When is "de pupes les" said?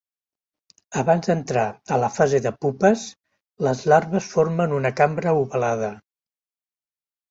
2.47-3.87